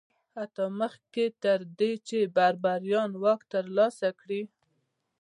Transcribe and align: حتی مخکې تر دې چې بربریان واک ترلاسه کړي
حتی 0.37 0.65
مخکې 0.79 1.25
تر 1.43 1.59
دې 1.79 1.91
چې 2.07 2.19
بربریان 2.35 3.11
واک 3.21 3.41
ترلاسه 3.53 4.09
کړي 4.19 4.41